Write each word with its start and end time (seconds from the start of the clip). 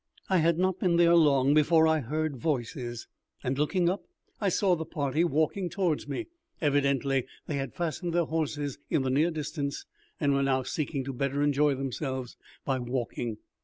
I 0.31 0.39
had 0.39 0.57
not 0.57 0.79
been 0.79 0.95
there 0.95 1.13
long 1.15 1.53
before 1.53 1.87
I 1.87 1.99
heard 1.99 2.35
voices, 2.35 3.07
and, 3.43 3.59
looking 3.59 3.87
up, 3.87 4.01
I 4.39 4.49
saw 4.49 4.75
the 4.75 4.83
party 4.83 5.23
walking 5.23 5.69
towards 5.69 6.07
me. 6.07 6.25
Evidently 6.59 7.27
they 7.45 7.57
had 7.57 7.75
fastened 7.75 8.11
their 8.11 8.25
horses 8.25 8.79
in 8.89 9.03
the 9.03 9.11
near 9.11 9.29
distance, 9.29 9.85
and 10.19 10.33
were 10.33 10.41
now 10.41 10.63
seeking 10.63 11.03
to 11.03 11.13
better 11.13 11.43
enjoy 11.43 11.75
themselves 11.75 12.35
by 12.65 12.79
walking. 12.79 13.37